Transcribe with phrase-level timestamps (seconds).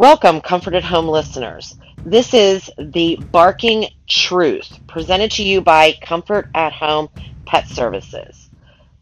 [0.00, 1.76] Welcome, Comfort at Home listeners.
[2.06, 7.10] This is the Barking Truth presented to you by Comfort at Home
[7.44, 8.48] Pet Services.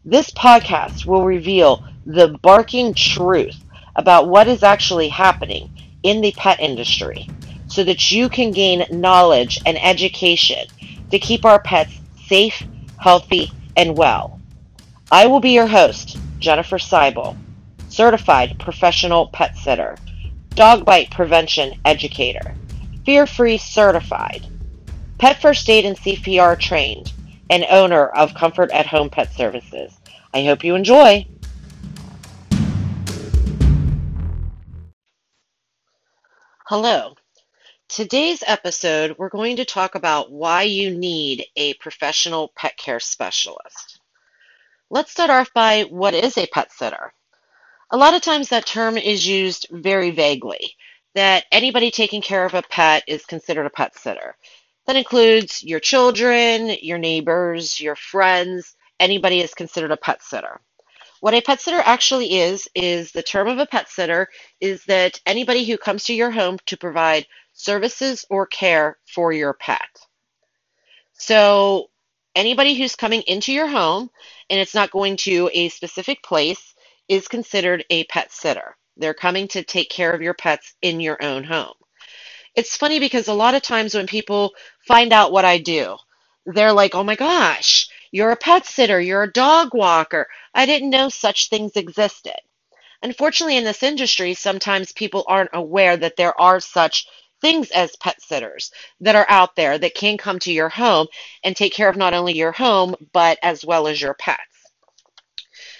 [0.03, 3.63] This podcast will reveal the barking truth
[3.95, 5.71] about what is actually happening
[6.03, 7.29] in the pet industry
[7.67, 10.67] so that you can gain knowledge and education
[11.11, 12.61] to keep our pets safe,
[12.97, 14.41] healthy, and well.
[15.09, 17.37] I will be your host, Jennifer Seibel,
[17.87, 19.95] certified professional pet sitter
[20.59, 22.53] dog bite prevention educator,
[23.05, 24.45] fear free certified,
[25.17, 27.13] pet first aid and CPR trained,
[27.49, 29.97] and owner of Comfort at Home Pet Services.
[30.33, 31.25] I hope you enjoy.
[36.65, 37.15] Hello.
[37.87, 44.01] Today's episode, we're going to talk about why you need a professional pet care specialist.
[44.89, 47.13] Let's start off by what is a pet sitter?
[47.91, 50.75] A lot of times that term is used very vaguely,
[51.15, 54.35] that anybody taking care of a pet is considered a pet sitter.
[54.85, 60.61] That includes your children, your neighbors, your friends, anybody is considered a pet sitter.
[61.21, 64.27] What a pet sitter actually is, is the term of a pet sitter
[64.61, 69.53] is that anybody who comes to your home to provide services or care for your
[69.53, 69.89] pet.
[71.13, 71.89] So,
[72.35, 74.11] anybody who's coming into your home
[74.51, 76.75] and it's not going to a specific place
[77.09, 78.77] is considered a pet sitter.
[78.95, 81.73] They're coming to take care of your pets in your own home.
[82.55, 84.53] It's funny because a lot of times when people
[84.87, 85.97] find out what I do,
[86.45, 90.27] they're like, oh my gosh, you're a pet sitter, you're a dog walker.
[90.53, 92.39] I didn't know such things existed.
[93.01, 97.07] Unfortunately, in this industry, sometimes people aren't aware that there are such
[97.41, 101.07] things as pet sitters that are out there that can come to your home
[101.43, 104.58] and take care of not only your home, but as well as your pets.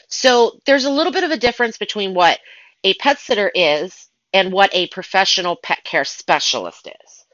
[0.10, 2.40] So there's a little bit of a difference between what
[2.84, 7.26] a pet sitter is and what a professional pet care specialist is.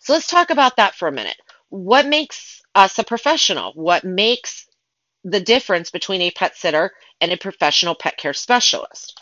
[0.00, 1.36] So let's talk about that for a minute.
[1.68, 3.72] What makes us a professional?
[3.74, 4.66] What makes
[5.24, 9.20] the difference between a pet sitter and a professional pet care specialist?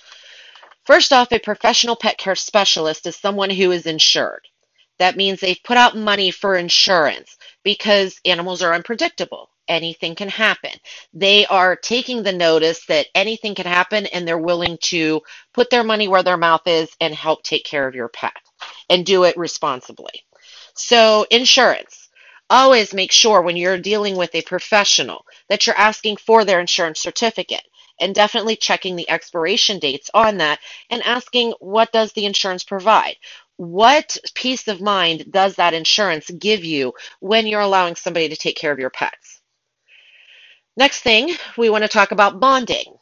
[0.84, 4.46] First off, a professional pet care specialist is someone who is insured.
[4.98, 10.72] That means they've put out money for insurance because animals are unpredictable anything can happen.
[11.14, 15.22] They are taking the notice that anything can happen and they're willing to
[15.54, 18.36] put their money where their mouth is and help take care of your pet
[18.90, 20.24] and do it responsibly.
[20.74, 22.08] So, insurance.
[22.50, 26.98] Always make sure when you're dealing with a professional that you're asking for their insurance
[26.98, 27.62] certificate
[28.00, 30.58] and definitely checking the expiration dates on that
[30.90, 33.16] and asking what does the insurance provide?
[33.56, 38.56] What peace of mind does that insurance give you when you're allowing somebody to take
[38.56, 39.39] care of your pets?
[40.76, 42.96] Next thing, we want to talk about bonding.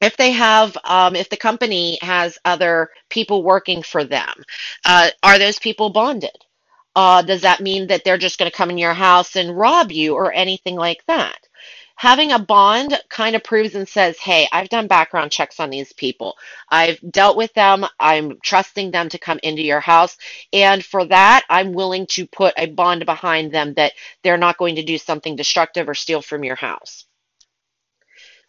[0.00, 4.32] If they have, um, if the company has other people working for them,
[4.84, 6.36] uh, are those people bonded?
[6.96, 9.92] Uh, does that mean that they're just going to come in your house and rob
[9.92, 11.38] you or anything like that?
[12.02, 15.92] Having a bond kind of proves and says, hey, I've done background checks on these
[15.92, 16.36] people.
[16.68, 17.86] I've dealt with them.
[18.00, 20.16] I'm trusting them to come into your house.
[20.52, 23.92] And for that, I'm willing to put a bond behind them that
[24.24, 27.04] they're not going to do something destructive or steal from your house.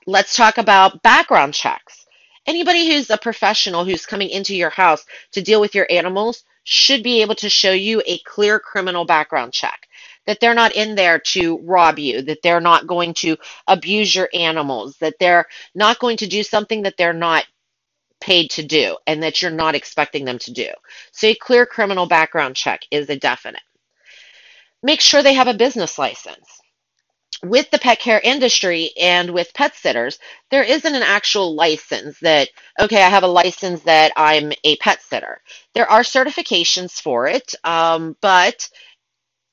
[0.07, 2.07] Let's talk about background checks.
[2.47, 7.03] Anybody who's a professional who's coming into your house to deal with your animals should
[7.03, 9.87] be able to show you a clear criminal background check
[10.25, 14.29] that they're not in there to rob you, that they're not going to abuse your
[14.33, 15.45] animals, that they're
[15.75, 17.45] not going to do something that they're not
[18.21, 20.69] paid to do and that you're not expecting them to do.
[21.11, 23.61] So a clear criminal background check is a definite.
[24.81, 26.61] Make sure they have a business license.
[27.43, 30.17] With the pet care industry and with pet sitters,
[30.49, 32.47] there isn't an actual license that,
[32.79, 35.41] okay, I have a license that I'm a pet sitter.
[35.73, 38.69] There are certifications for it, um, but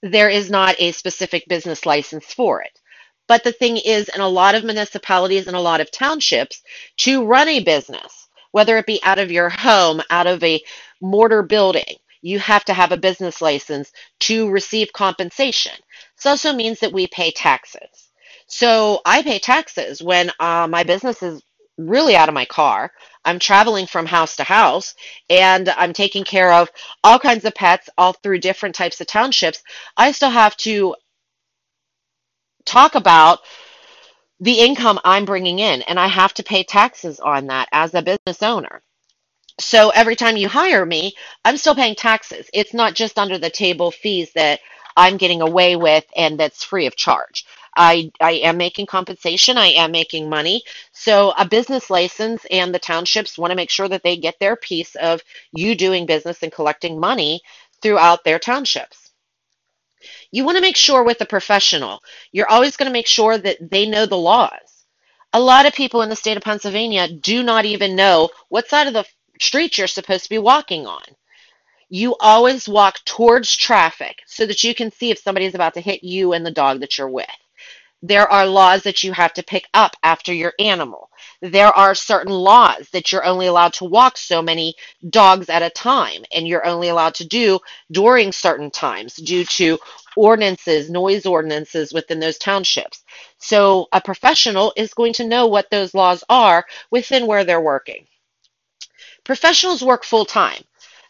[0.02, 2.78] there is not a specific business license for it.
[3.28, 6.62] But the thing is, in a lot of municipalities and a lot of townships,
[6.98, 10.62] to run a business, whether it be out of your home, out of a
[11.00, 15.72] mortar building, you have to have a business license to receive compensation.
[16.16, 18.10] This also means that we pay taxes.
[18.46, 21.40] So I pay taxes when uh, my business is
[21.88, 22.92] really out of my car.
[23.24, 24.94] I'm traveling from house to house
[25.28, 26.70] and I'm taking care of
[27.04, 29.62] all kinds of pets all through different types of townships.
[29.96, 30.96] I still have to
[32.64, 33.40] talk about
[34.40, 38.02] the income I'm bringing in and I have to pay taxes on that as a
[38.02, 38.82] business owner.
[39.60, 42.48] So every time you hire me, I'm still paying taxes.
[42.54, 44.60] It's not just under the table fees that
[44.96, 47.44] I'm getting away with and that's free of charge.
[47.76, 50.62] I, I am making compensation, I am making money.
[50.92, 54.56] So, a business license and the townships want to make sure that they get their
[54.56, 55.22] piece of
[55.52, 57.40] you doing business and collecting money
[57.82, 59.10] throughout their townships.
[60.30, 62.02] You want to make sure with a professional,
[62.32, 64.84] you're always going to make sure that they know the laws.
[65.32, 68.86] A lot of people in the state of Pennsylvania do not even know what side
[68.86, 69.06] of the
[69.40, 71.02] street you're supposed to be walking on.
[71.88, 75.80] You always walk towards traffic so that you can see if somebody is about to
[75.80, 77.26] hit you and the dog that you're with.
[78.02, 81.10] There are laws that you have to pick up after your animal.
[81.42, 84.74] There are certain laws that you're only allowed to walk so many
[85.10, 87.60] dogs at a time, and you're only allowed to do
[87.90, 89.78] during certain times due to
[90.16, 93.04] ordinances, noise ordinances within those townships.
[93.38, 98.06] So a professional is going to know what those laws are within where they're working.
[99.24, 100.64] Professionals work full time.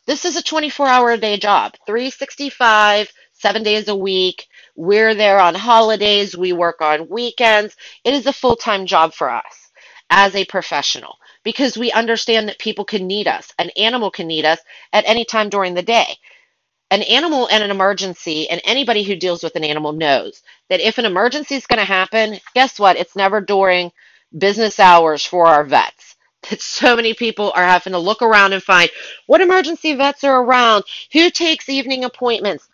[0.07, 4.47] This is a 24 hour a day job, 365, seven days a week.
[4.77, 6.37] We're there on holidays.
[6.37, 7.77] We work on weekends.
[8.05, 9.71] It is a full time job for us
[10.11, 13.53] as a professional because we understand that people can need us.
[13.59, 14.61] An animal can need us
[14.93, 16.17] at any time during the day.
[16.91, 20.99] An animal in an emergency, and anybody who deals with an animal knows that if
[20.99, 22.97] an emergency is going to happen, guess what?
[22.97, 23.93] It's never during
[24.39, 26.17] business hours for our vets
[26.51, 28.91] that so many people are having to look around and find
[29.27, 32.70] what emergency vets are around, who takes evening appointments.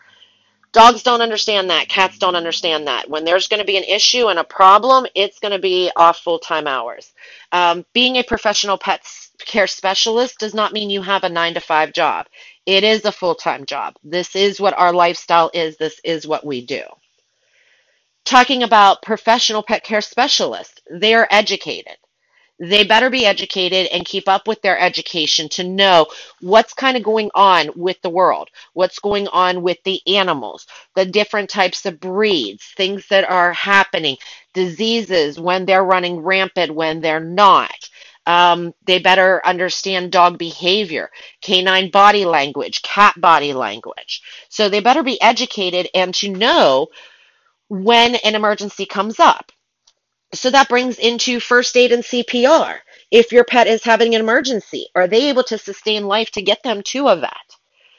[0.73, 1.89] Dogs don't understand that.
[1.89, 3.09] Cats don't understand that.
[3.09, 6.19] When there's going to be an issue and a problem, it's going to be off
[6.19, 7.13] full time hours.
[7.53, 9.07] Um, being a professional pet
[9.39, 12.27] care specialist does not mean you have a nine to five job.
[12.67, 13.95] It is a full time job.
[14.05, 15.77] This is what our lifestyle is.
[15.77, 16.83] This is what we do.
[18.25, 21.97] Talking about professional pet care specialists, they are educated
[22.59, 26.07] they better be educated and keep up with their education to know
[26.41, 31.05] what's kind of going on with the world, what's going on with the animals, the
[31.05, 34.17] different types of breeds, things that are happening,
[34.55, 37.91] diseases, when they're running rampant, when they're not.
[38.27, 41.11] Um, they better understand dog behavior,
[41.43, 44.23] canine body language, cat body language.
[44.49, 46.89] So they better be educated and to know
[47.69, 49.53] when an emergency comes up.
[50.35, 52.81] So that brings into first aid and CPR.
[53.11, 56.63] If your pet is having an emergency, are they able to sustain life to get
[56.63, 57.57] them to a vet?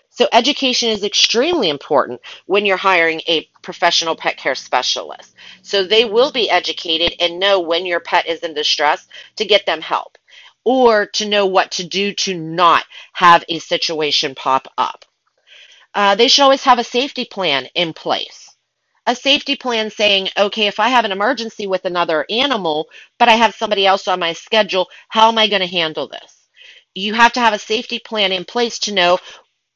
[0.09, 5.35] So education is extremely important when you're hiring a professional pet care specialist.
[5.62, 9.07] So they will be educated and know when your pet is in distress
[9.38, 10.18] to get them help
[10.65, 12.83] or to know what to do to not
[13.13, 15.06] have a situation pop up.
[15.94, 18.47] Uh, they should always have a safety plan in place
[19.07, 22.89] a safety plan saying, okay, if I have an emergency with another animal,
[23.19, 26.50] but I have somebody else on my schedule, how am I going to handle this?
[26.95, 29.19] You have to have a safety plan in place to know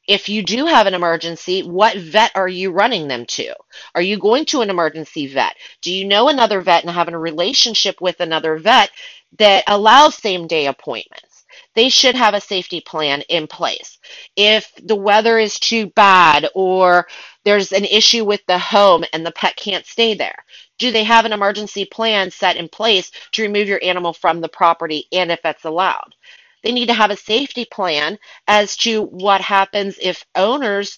[0.07, 3.55] if you do have an emergency, what vet are you running them to?
[3.95, 5.55] Are you going to an emergency vet?
[5.81, 8.91] Do you know another vet and have a relationship with another vet
[9.39, 11.29] that allows same day appointments?
[11.75, 13.97] they should have a safety plan in place.
[14.35, 17.07] If the weather is too bad or
[17.43, 20.45] there's an issue with the home and the pet can't stay there,
[20.79, 24.49] do they have an emergency plan set in place to remove your animal from the
[24.49, 26.15] property and if that's allowed?
[26.63, 30.97] They need to have a safety plan as to what happens if owners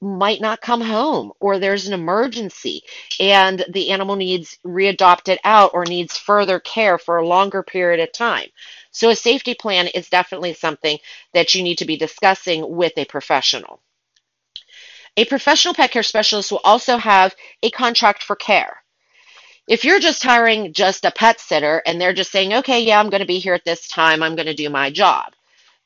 [0.00, 2.82] might not come home or there's an emergency
[3.20, 8.12] and the animal needs readopted out or needs further care for a longer period of
[8.12, 8.48] time.
[8.90, 10.98] So a safety plan is definitely something
[11.34, 13.80] that you need to be discussing with a professional.
[15.16, 18.78] A professional pet care specialist will also have a contract for care.
[19.68, 23.10] If you're just hiring just a pet sitter and they're just saying, okay, yeah, I'm
[23.10, 25.34] going to be here at this time, I'm going to do my job,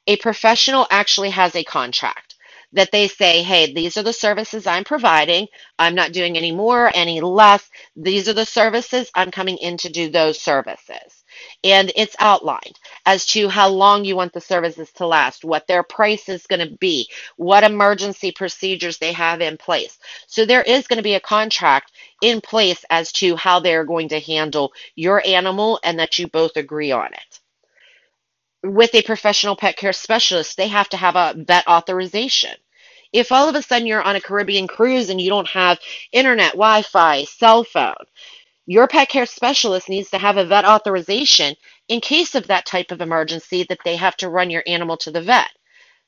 [0.06, 2.36] a professional actually has a contract
[2.72, 5.48] that they say, hey, these are the services I'm providing.
[5.78, 7.68] I'm not doing any more, any less.
[7.96, 9.10] These are the services.
[9.14, 11.24] I'm coming in to do those services.
[11.64, 15.82] And it's outlined as to how long you want the services to last, what their
[15.82, 19.98] price is going to be, what emergency procedures they have in place.
[20.26, 24.08] So there is going to be a contract in place as to how they're going
[24.10, 27.40] to handle your animal and that you both agree on it
[28.62, 32.54] with a professional pet care specialist, they have to have a vet authorization.
[33.12, 35.78] If all of a sudden you're on a Caribbean cruise and you don't have
[36.12, 37.94] internet, Wi Fi, cell phone,
[38.66, 41.54] your pet care specialist needs to have a vet authorization
[41.88, 45.10] in case of that type of emergency that they have to run your animal to
[45.10, 45.50] the vet.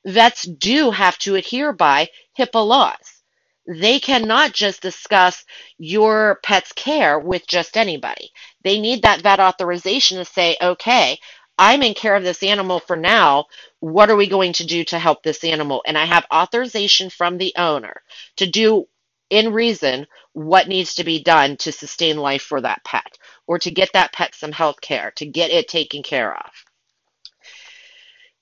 [0.04, 3.22] Vets do have to adhere by HIPAA laws.
[3.66, 5.44] They cannot just discuss
[5.76, 8.30] your pet's care with just anybody.
[8.64, 11.18] They need that vet authorization to say, okay,
[11.58, 13.46] I'm in care of this animal for now.
[13.80, 15.82] What are we going to do to help this animal?
[15.86, 18.02] And I have authorization from the owner
[18.36, 18.86] to do
[19.30, 23.70] in reason what needs to be done to sustain life for that pet or to
[23.70, 26.50] get that pet some health care, to get it taken care of.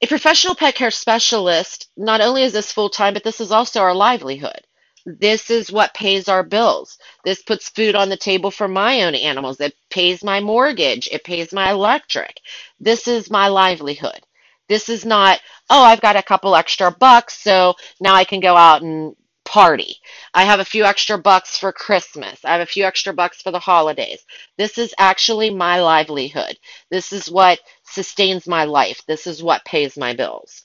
[0.03, 3.81] A professional pet care specialist, not only is this full time, but this is also
[3.81, 4.61] our livelihood.
[5.07, 6.99] This is what pays our bills.
[7.25, 9.61] This puts food on the table for my own animals.
[9.61, 11.09] It pays my mortgage.
[11.11, 12.41] It pays my electric.
[12.81, 14.21] This is my livelihood.
[14.69, 15.41] This is not,
[15.71, 19.15] oh, I've got a couple extra bucks, so now I can go out and
[19.47, 19.97] party.
[20.35, 22.45] I have a few extra bucks for Christmas.
[22.45, 24.27] I have a few extra bucks for the holidays.
[24.59, 26.59] This is actually my livelihood.
[26.91, 29.01] This is what sustains my life.
[29.07, 30.65] This is what pays my bills.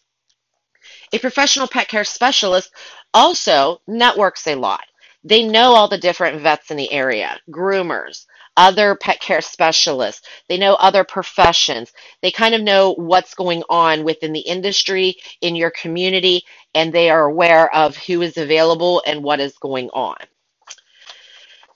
[1.14, 2.72] A professional pet care specialist
[3.14, 4.84] also networks a lot.
[5.24, 8.26] They know all the different vets in the area, groomers,
[8.58, 10.28] other pet care specialists.
[10.48, 11.92] They know other professions.
[12.22, 16.44] They kind of know what's going on within the industry, in your community,
[16.74, 20.18] and they are aware of who is available and what is going on.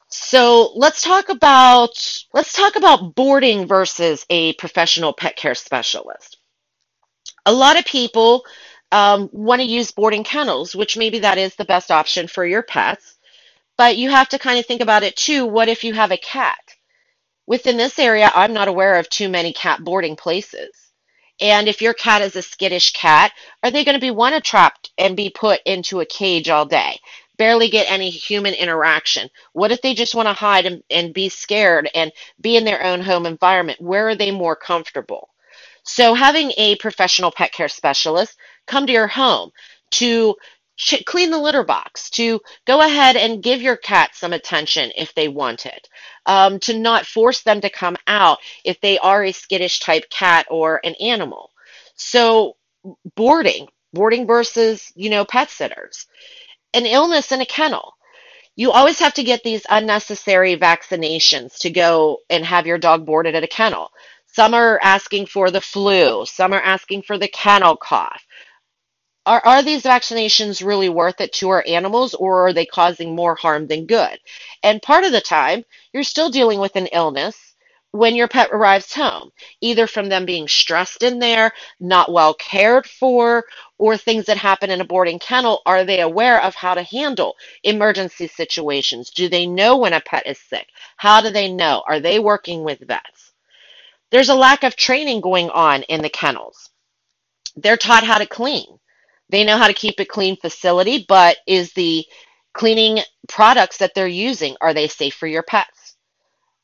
[0.07, 6.37] So let's talk about let's talk about boarding versus a professional pet care specialist.
[7.45, 8.45] A lot of people
[8.91, 12.63] um, want to use boarding kennels, which maybe that is the best option for your
[12.63, 13.17] pets.
[13.77, 15.45] But you have to kind of think about it too.
[15.45, 16.64] What if you have a cat?
[17.47, 20.71] Within this area, I'm not aware of too many cat boarding places.
[21.39, 24.91] And if your cat is a skittish cat, are they going to be one trapped
[24.97, 26.99] and be put into a cage all day?
[27.37, 29.29] Barely get any human interaction.
[29.51, 32.81] What if they just want to hide and, and be scared and be in their
[32.81, 33.81] own home environment?
[33.81, 35.29] Where are they more comfortable?
[35.83, 39.51] So, having a professional pet care specialist come to your home
[39.91, 40.35] to
[41.05, 45.27] clean the litter box, to go ahead and give your cat some attention if they
[45.27, 45.87] want it,
[46.25, 50.45] um, to not force them to come out if they are a skittish type cat
[50.49, 51.51] or an animal.
[51.95, 52.57] So,
[53.15, 56.07] boarding, boarding versus, you know, pet sitters,
[56.73, 57.93] an illness in a kennel.
[58.57, 63.35] You always have to get these unnecessary vaccinations to go and have your dog boarded
[63.35, 63.91] at a kennel.
[64.27, 68.25] Some are asking for the flu, some are asking for the kennel cough
[69.25, 73.35] are, are these vaccinations really worth it to our animals or are they causing more
[73.35, 74.19] harm than good?
[74.63, 77.55] And part of the time, you're still dealing with an illness
[77.91, 82.85] when your pet arrives home, either from them being stressed in there, not well cared
[82.85, 83.45] for,
[83.77, 85.61] or things that happen in a boarding kennel.
[85.65, 89.11] Are they aware of how to handle emergency situations?
[89.11, 90.67] Do they know when a pet is sick?
[90.97, 91.83] How do they know?
[91.87, 93.31] Are they working with vets?
[94.11, 96.69] There's a lack of training going on in the kennels.
[97.55, 98.67] They're taught how to clean.
[99.29, 102.05] They know how to keep a clean facility, but is the
[102.53, 105.95] cleaning products that they're using, are they safe for your pets?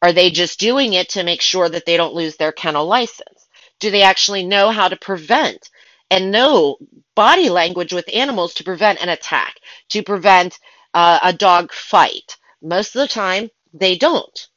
[0.02, 3.48] Are they just doing it to make sure that they don't lose their kennel license?
[3.80, 5.70] Do they actually know how to prevent
[6.10, 6.78] and know
[7.16, 9.56] body language with animals to prevent an attack,
[9.90, 10.60] to prevent
[10.94, 12.38] uh, a dog fight?
[12.62, 14.48] Most of the time, they don't.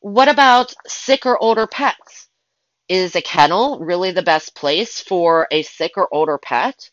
[0.00, 2.28] What about sick or older pets?
[2.88, 6.90] Is a kennel really the best place for a sick or older pet?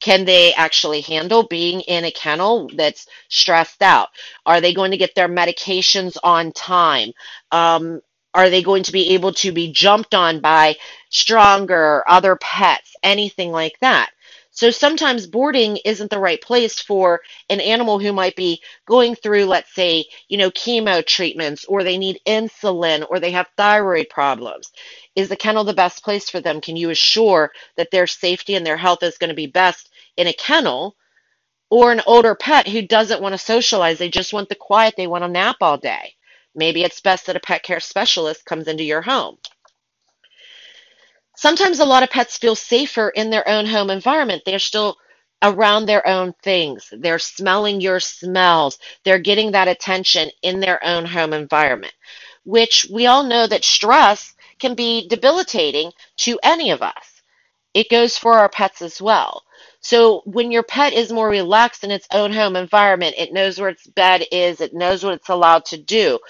[0.00, 4.08] Can they actually handle being in a kennel that's stressed out?
[4.44, 7.12] Are they going to get their medications on time?
[7.50, 8.00] Um,
[8.34, 10.76] are they going to be able to be jumped on by
[11.10, 12.94] stronger other pets?
[13.02, 14.10] Anything like that.
[14.54, 17.20] So sometimes boarding isn't the right place for
[17.50, 21.98] an animal who might be going through, let's say, you know, chemo treatments, or they
[21.98, 24.70] need insulin, or they have thyroid problems.
[25.16, 26.60] Is the kennel the best place for them?
[26.60, 30.28] Can you assure that their safety and their health is going to be best in
[30.28, 30.96] a kennel
[31.68, 33.98] or an older pet who doesn't want to socialize.
[33.98, 34.94] They just want the quiet.
[34.96, 36.14] They want to nap all day.
[36.54, 39.38] Maybe it's best that a pet care specialist comes into your home.
[41.36, 44.42] Sometimes a lot of pets feel safer in their own home environment.
[44.44, 44.96] They're still
[45.42, 46.88] around their own things.
[46.92, 48.78] They're smelling your smells.
[49.04, 51.92] They're getting that attention in their own home environment,
[52.44, 57.22] which we all know that stress can be debilitating to any of us.
[57.74, 59.42] It goes for our pets as well.
[59.80, 63.68] So when your pet is more relaxed in its own home environment, it knows where
[63.68, 66.20] its bed is, it knows what it's allowed to do.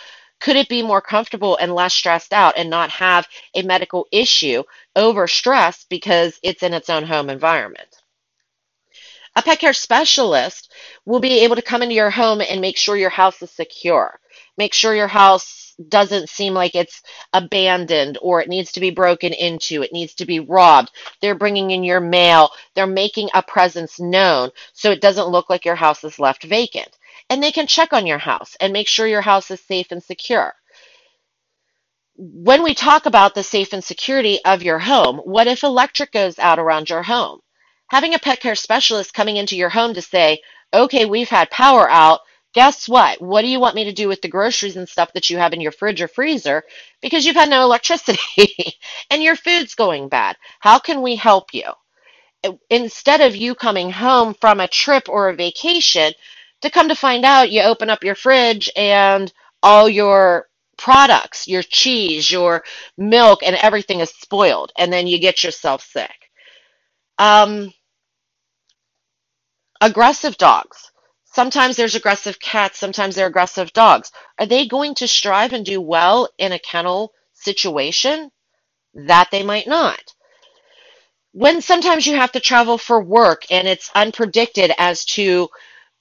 [0.45, 4.63] Could it be more comfortable and less stressed out and not have a medical issue
[4.95, 7.89] over stress because it's in its own home environment?
[9.37, 10.71] A pet care specialist
[11.07, 14.21] will be able to come into your home and make sure your house is secure.
[14.59, 17.01] Make sure your house doesn't seem like it's
[17.33, 20.91] abandoned or it needs to be broken into, it needs to be robbed.
[21.23, 25.65] They're bringing in your mail, they're making a presence known so it doesn't look like
[25.65, 26.99] your house is left vacant.
[27.31, 30.03] And they can check on your house and make sure your house is safe and
[30.03, 30.55] secure.
[32.17, 36.39] When we talk about the safe and security of your home, what if electric goes
[36.39, 37.41] out around your home?
[37.91, 40.41] Having a pet care specialist coming into your home to say,
[40.73, 42.21] okay, we've had power out,
[42.53, 43.21] guess what?
[43.21, 45.53] What do you want me to do with the groceries and stuff that you have
[45.53, 46.63] in your fridge or freezer
[47.03, 48.79] because you've had no electricity
[49.11, 50.37] and your food's going bad?
[50.61, 51.65] How can we help you?
[52.71, 56.13] Instead of you coming home from a trip or a vacation,
[56.65, 61.63] to come to find out, you open up your fridge and all your products, your
[61.63, 62.65] cheese, your
[62.99, 66.31] milk, and everything is spoiled, and then you get yourself sick.
[67.19, 67.73] Um,
[69.81, 70.91] aggressive dogs.
[71.25, 74.13] Sometimes there's aggressive cats, sometimes they're aggressive dogs.
[74.39, 78.31] Are they going to strive and do well in a kennel situation?
[78.95, 80.15] That they might not.
[81.33, 85.49] When sometimes you have to travel for work and it's unpredicted as to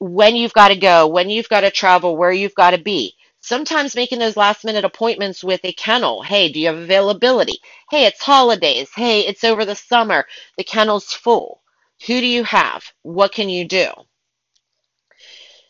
[0.03, 3.15] when you've got to go, when you've got to travel, where you've got to be.
[3.39, 6.22] Sometimes making those last minute appointments with a kennel.
[6.22, 7.60] Hey, do you have availability?
[7.89, 8.89] Hey, it's holidays.
[8.95, 10.25] Hey, it's over the summer.
[10.57, 11.62] The kennel's full.
[12.07, 12.83] Who do you have?
[13.03, 13.88] What can you do?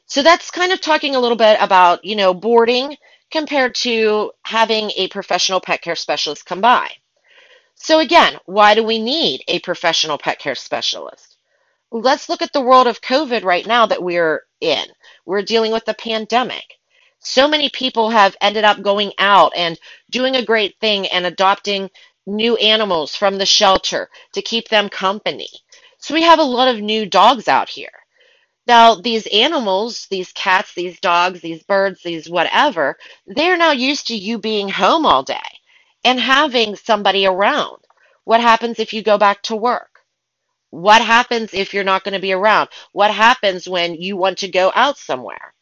[0.08, 2.98] So that's kind of talking a little bit about, you know, boarding
[3.32, 6.90] compared to having a professional pet care specialist come by.
[7.76, 11.33] So again, why do we need a professional pet care specialist?
[11.96, 14.84] Let's look at the world of COVID right now that we're in.
[15.28, 16.64] We're dealing with the pandemic.
[17.20, 19.78] So many people have ended up going out and
[20.10, 21.92] doing a great thing and adopting
[22.26, 25.50] new animals from the shelter to keep them company.
[26.00, 27.94] So we have a lot of new dogs out here.
[28.66, 32.98] Now, these animals, these cats, these dogs, these birds, these whatever,
[33.28, 35.38] they're now used to you being home all day
[36.04, 37.78] and having somebody around.
[38.24, 39.93] What happens if you go back to work?
[40.74, 42.70] What happens if you're not going to be around?
[42.94, 45.54] What happens when you want to go out somewhere?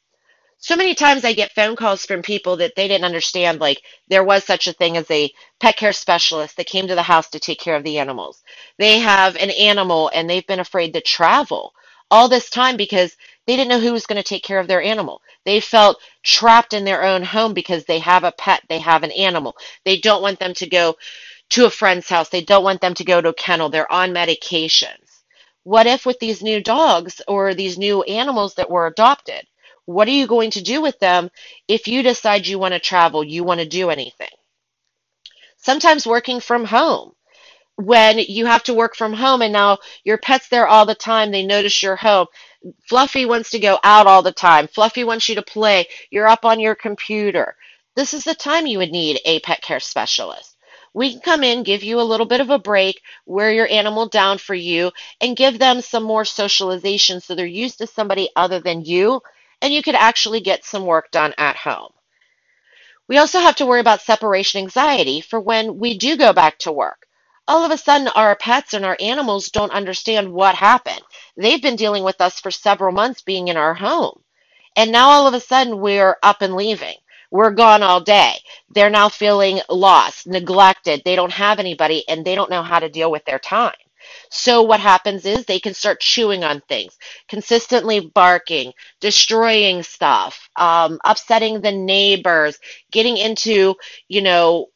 [0.59, 4.23] So many times I get phone calls from people that they didn't understand, like there
[4.23, 7.39] was such a thing as a pet care specialist that came to the house to
[7.39, 8.41] take care of the animals.
[8.79, 11.73] They have an animal and they've been afraid to travel
[12.11, 14.81] all this time because they didn't know who was going to take care of their
[14.81, 15.21] animal.
[15.45, 19.11] They felt trapped in their own home because they have a pet, they have an
[19.11, 19.55] animal.
[19.85, 20.95] They don't want them to go
[21.51, 24.11] to a friend's house, they don't want them to go to a kennel, they're on
[24.11, 25.21] medications.
[25.63, 29.45] What if with these new dogs or these new animals that were adopted?
[29.85, 31.29] What are you going to do with them
[31.67, 34.29] if you decide you want to travel, you want to do anything?
[35.57, 37.13] Sometimes working from home
[37.75, 41.31] when you have to work from home and now your pet's there all the time,
[41.31, 42.27] they notice you're home.
[42.87, 44.67] Fluffy wants to go out all the time.
[44.67, 45.87] Fluffy wants you to play.
[46.11, 47.55] You're up on your computer.
[47.95, 50.50] This is the time you would need a pet care specialist.
[50.93, 54.07] We can come in, give you a little bit of a break, wear your animal
[54.07, 58.59] down for you, and give them some more socialization so they're used to somebody other
[58.59, 59.21] than you,
[59.61, 61.91] and you could actually get some work done at home.
[63.07, 66.71] We also have to worry about separation anxiety for when we do go back to
[66.71, 67.07] work
[67.47, 71.01] all of a sudden our pets and our animals don't understand what happened.
[71.35, 74.21] They've been dealing with us for several months being in our home.
[74.77, 76.95] And now all of a sudden we're up and leaving.
[77.31, 78.35] We're gone all day.
[78.69, 81.01] They're now feeling lost, neglected.
[81.05, 83.73] They don't have anybody and they don't know how to deal with their time.
[84.29, 86.97] So what happens is they can start chewing on things,
[87.29, 92.59] consistently barking, destroying stuff, um, upsetting the neighbors,
[92.91, 93.75] getting into,
[94.07, 94.67] you know,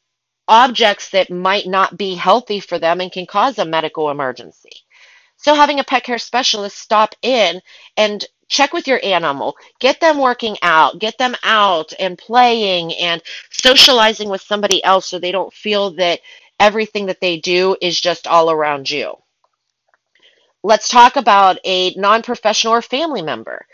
[0.48, 4.72] objects that might not be healthy for them and can cause a medical emergency.
[5.38, 7.62] So, having a pet care specialist stop in
[7.98, 13.22] and check with your animal, get them working out, get them out and playing and
[13.52, 16.20] socializing with somebody else so they don't feel that
[16.60, 19.14] everything that they do is just all around you.
[20.64, 23.68] Let's talk about a non professional or family member.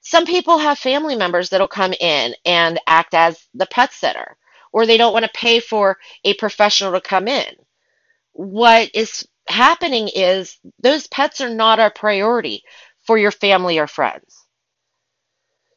[0.00, 4.36] Some people have family members that'll come in and act as the pet sitter
[4.72, 7.54] or they don't want to pay for a professional to come in.
[8.32, 12.62] What is happening is those pets are not a priority
[13.08, 14.46] for your family or friends.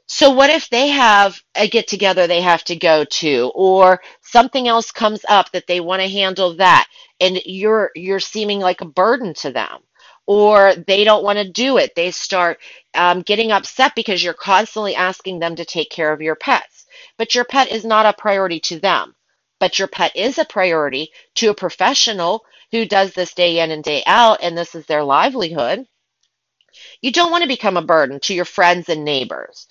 [0.08, 4.68] So what if they have a get together they have to go to or something
[4.68, 6.88] else comes up that they want to handle that
[7.22, 9.80] and you're you're seeming like a burden to them
[10.28, 11.96] or they don't want to do it.
[11.96, 12.60] They start
[12.94, 16.82] um, getting upset because you're constantly asking them to take care of your pets
[17.18, 19.16] but your pet is not a priority to them.
[19.60, 23.84] But your pet is a priority to a professional who does this day in and
[23.84, 25.88] day out, and this is their livelihood.
[27.02, 29.68] You don't want to become a burden to your friends and neighbors.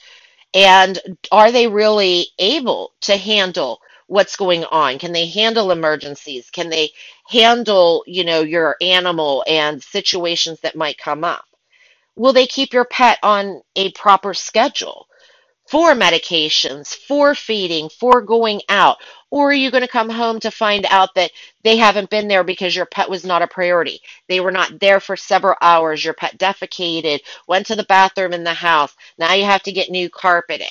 [0.54, 0.98] And
[1.30, 4.98] are they really able to handle what's going on?
[4.98, 6.50] Can they handle emergencies?
[6.50, 6.90] Can they
[7.28, 11.44] handle, you know, your animal and situations that might come up?
[12.16, 15.06] Will they keep your pet on a proper schedule?
[15.70, 18.98] For medications, for feeding, for going out?
[19.30, 21.30] Or are you going to come home to find out that
[21.62, 24.00] they haven't been there because your pet was not a priority?
[24.28, 26.04] They were not there for several hours.
[26.04, 28.92] Your pet defecated, went to the bathroom in the house.
[29.16, 30.66] Now you have to get new carpeting.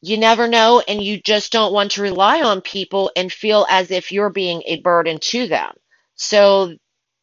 [0.00, 3.92] You never know, and you just don't want to rely on people and feel as
[3.92, 5.72] if you're being a burden to them.
[6.16, 6.76] So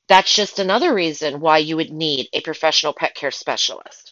[0.07, 4.08] that's just another reason why you would need a professional pet care specialist.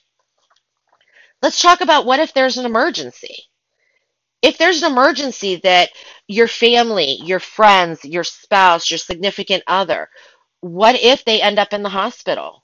[1.42, 3.46] Let's talk about what if there's an emergency.
[4.42, 5.90] If there's an emergency that
[6.28, 10.10] your family, your friends, your spouse, your significant other,
[10.62, 12.64] what if they end up in the hospital?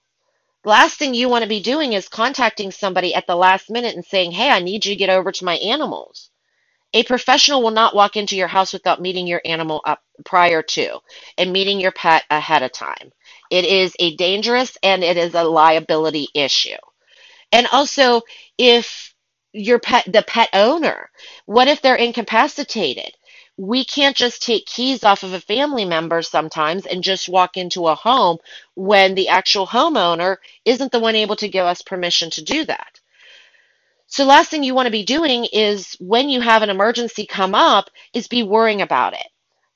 [0.64, 3.96] The last thing you want to be doing is contacting somebody at the last minute
[3.96, 6.32] and saying, Hey, I need you to get over to my animals.
[6.94, 11.00] A professional will not walk into your house without meeting your animal up prior to
[11.38, 13.12] and meeting your pet ahead of time.
[13.52, 16.78] It is a dangerous and it is a liability issue.
[17.54, 18.22] And also,
[18.58, 19.14] if
[19.54, 21.12] your pet, the pet owner,
[21.46, 23.12] what if they're incapacitated?
[23.58, 27.88] We can't just take keys off of a family member sometimes and just walk into
[27.88, 28.40] a home
[28.74, 33.00] when the actual homeowner isn't the one able to give us permission to do that.
[34.08, 37.54] So last thing you want to be doing is when you have an emergency come
[37.54, 39.28] up is be worrying about it.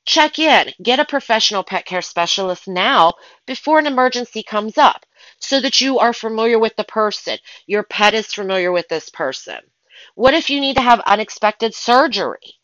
[0.03, 3.13] Check in, get a professional pet care specialist now
[3.45, 5.05] before an emergency comes up
[5.39, 7.37] so that you are familiar with the person.
[7.65, 9.59] Your pet is familiar with this person.
[10.15, 12.55] What if you need to have unexpected surgery?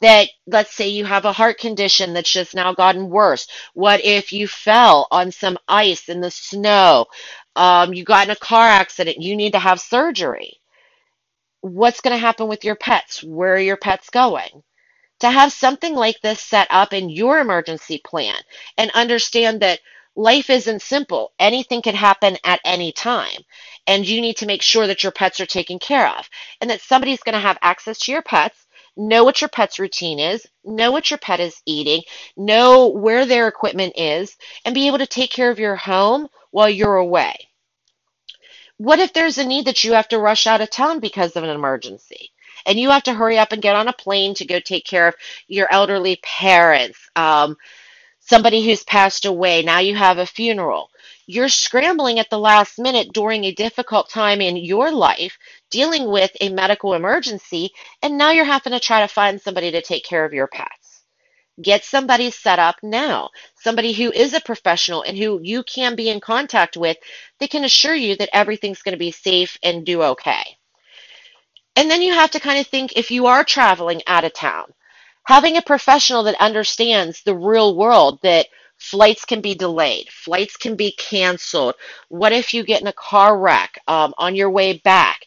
[0.00, 3.46] That, let's say you have a heart condition that's just now gotten worse.
[3.74, 7.06] What if you fell on some ice in the snow?
[7.54, 10.58] Um, you got in a car accident, you need to have surgery.
[11.60, 13.22] What's going to happen with your pets?
[13.22, 14.64] Where are your pets going?
[15.20, 18.34] To have something like this set up in your emergency plan
[18.76, 19.78] and understand that
[20.16, 21.32] life isn't simple.
[21.38, 23.40] Anything can happen at any time.
[23.86, 26.28] And you need to make sure that your pets are taken care of
[26.60, 30.18] and that somebody's going to have access to your pets, know what your pet's routine
[30.18, 32.02] is, know what your pet is eating,
[32.36, 36.68] know where their equipment is, and be able to take care of your home while
[36.68, 37.34] you're away.
[38.76, 41.44] What if there's a need that you have to rush out of town because of
[41.44, 42.30] an emergency?
[42.66, 45.08] And you have to hurry up and get on a plane to go take care
[45.08, 45.14] of
[45.48, 47.56] your elderly parents, um,
[48.24, 49.62] somebody who's passed away.
[49.62, 50.90] Now you have a funeral.
[51.26, 55.38] You're scrambling at the last minute during a difficult time in your life,
[55.70, 59.82] dealing with a medical emergency, and now you're having to try to find somebody to
[59.82, 61.02] take care of your pets.
[61.60, 66.08] Get somebody set up now, somebody who is a professional and who you can be
[66.08, 66.96] in contact with
[67.38, 70.56] They can assure you that everything's going to be safe and do okay.
[71.76, 74.72] And then you have to kind of think if you are traveling out of town,
[75.24, 78.46] having a professional that understands the real world that
[78.78, 81.74] flights can be delayed, flights can be canceled.
[82.08, 85.26] What if you get in a car wreck um, on your way back?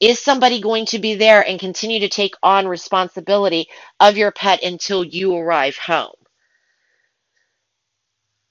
[0.00, 3.68] Is somebody going to be there and continue to take on responsibility
[4.00, 6.19] of your pet until you arrive home?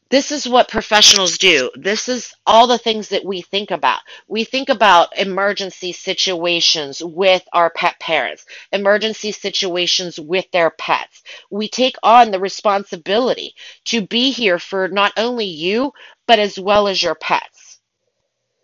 [0.10, 1.69] This is what professionals do.
[1.76, 4.00] This is all the things that we think about.
[4.28, 11.22] We think about emergency situations with our pet parents, emergency situations with their pets.
[11.52, 13.54] We take on the responsibility
[13.86, 15.93] to be here for not only you,
[16.26, 17.80] but as well as your pets.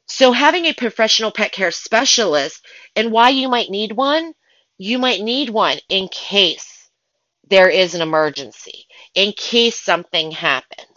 [0.08, 4.34] So, having a professional pet care specialist and why you might need one,
[4.80, 6.90] you might need one in case
[7.50, 10.95] there is an emergency, in case something happens.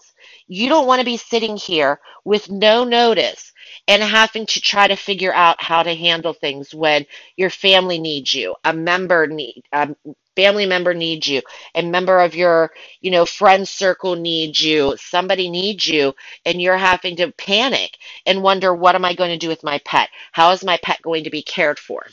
[0.48, 3.52] You don't want to be sitting here with no notice
[3.86, 7.06] and having to try to figure out how to handle things when
[7.36, 9.94] your family needs you, a member need, a
[10.36, 11.42] family member needs you,
[11.74, 16.14] a member of your, you know, friend circle needs you, somebody needs you,
[16.46, 19.78] and you're having to panic and wonder, what am I going to do with my
[19.84, 20.08] pet?
[20.32, 22.06] How is my pet going to be cared for?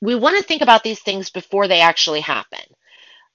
[0.00, 2.60] We want to think about these things before they actually happen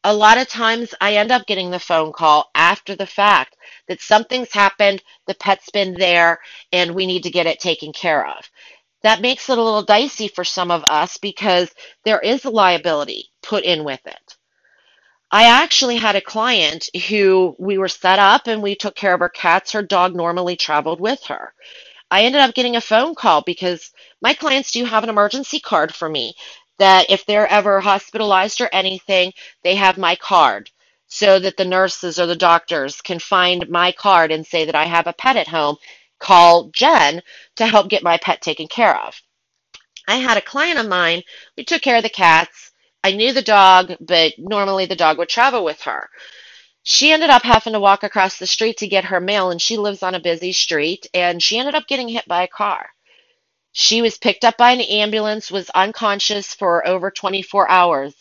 [0.04, 3.56] a lot of times I end up getting the phone call after the fact
[3.88, 6.40] that something's happened, the pet's been there,
[6.72, 8.50] and we need to get it taken care of.
[9.04, 11.70] That makes it a little dicey for some of us because
[12.06, 14.38] there is a liability put in with it.
[15.32, 19.20] I actually had a client who we were set up and we took care of
[19.20, 19.72] her cats.
[19.72, 21.54] Her dog normally traveled with her.
[22.12, 25.96] I ended up getting a phone call because my clients do have an emergency card
[25.96, 26.36] for me
[26.84, 29.32] that if they're ever hospitalized or anything,
[29.64, 30.70] they have my card
[31.08, 34.84] so that the nurses or the doctors can find my card and say that I
[34.84, 35.78] have a pet at home.
[36.20, 37.22] Call Jen
[37.56, 39.22] to help get my pet taken care of.
[40.10, 41.22] I had a client of mine,
[41.56, 42.72] we took care of the cats.
[43.02, 46.10] I knew the dog, but normally the dog would travel with her.
[46.84, 49.78] She ended up having to walk across the street to get her mail, and she
[49.78, 52.90] lives on a busy street, and she ended up getting hit by a car.
[53.74, 58.16] She was picked up by an ambulance, was unconscious for over 24 hours.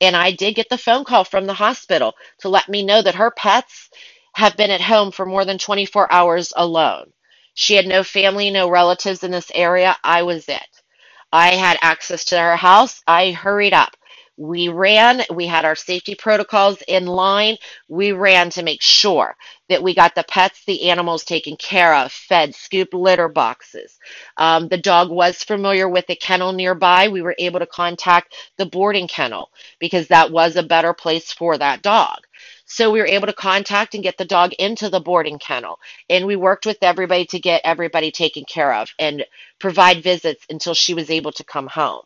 [0.00, 3.14] And I did get the phone call from the hospital to let me know that
[3.14, 3.90] her pets
[4.34, 7.12] have been at home for more than 24 hours alone.
[7.54, 9.96] She had no family, no relatives in this area.
[10.02, 10.82] I was it.
[11.32, 13.02] I had access to her house.
[13.06, 13.96] I hurried up.
[14.38, 17.56] We ran, we had our safety protocols in line.
[17.88, 19.34] We ran to make sure
[19.68, 23.98] that we got the pets, the animals taken care of, fed, scooped litter boxes.
[24.36, 27.08] Um, the dog was familiar with the kennel nearby.
[27.08, 31.56] We were able to contact the boarding kennel because that was a better place for
[31.56, 32.18] that dog.
[32.66, 35.78] So we were able to contact and get the dog into the boarding kennel.
[36.10, 39.24] And we worked with everybody to get everybody taken care of and
[39.58, 42.02] provide visits until she was able to come home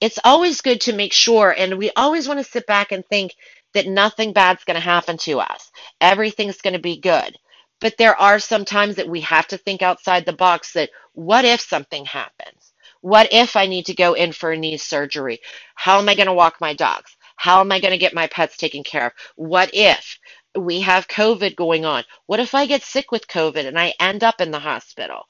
[0.00, 3.34] it's always good to make sure, and we always want to sit back and think
[3.74, 5.70] that nothing bad's going to happen to us.
[6.00, 7.36] Everything's going to be good.
[7.80, 11.44] But there are some times that we have to think outside the box that what
[11.44, 12.72] if something happens?
[13.00, 15.40] What if I need to go in for a knee surgery?
[15.74, 17.16] How am I going to walk my dogs?
[17.36, 19.12] How am I going to get my pets taken care of?
[19.36, 20.18] What if
[20.56, 22.02] we have COVID going on?
[22.26, 25.22] What if I get sick with COVID and I end up in the hospital?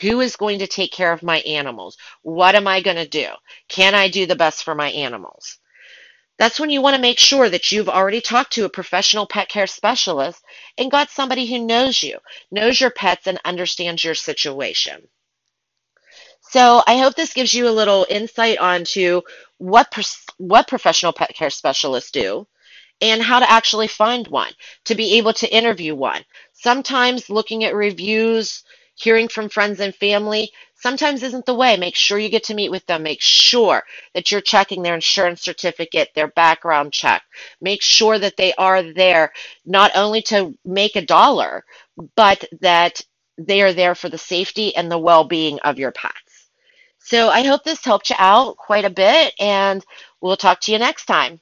[0.00, 1.96] Who is going to take care of my animals?
[2.22, 3.28] What am I going to do?
[3.68, 5.58] Can I do the best for my animals?
[6.38, 9.48] That's when you want to make sure that you've already talked to a professional pet
[9.48, 10.42] care specialist
[10.78, 12.18] and got somebody who knows you,
[12.50, 15.06] knows your pets, and understands your situation.
[16.40, 19.22] So I hope this gives you a little insight onto
[19.58, 19.94] what
[20.38, 22.46] what professional pet care specialists do
[23.00, 24.52] and how to actually find one,
[24.84, 26.24] to be able to interview one.
[26.52, 28.64] Sometimes looking at reviews
[29.02, 31.76] hearing from friends and family sometimes isn't the way.
[31.76, 33.02] Make sure you get to meet with them.
[33.02, 33.82] Make sure
[34.14, 37.22] that you're checking their insurance certificate, their background check.
[37.60, 39.32] Make sure that they are there
[39.64, 41.64] not only to make a dollar,
[42.16, 43.00] but that
[43.38, 46.48] they are there for the safety and the well being of your pets.
[46.98, 49.84] So I hope this helped you out quite a bit, and
[50.20, 51.40] we'll talk to you next time.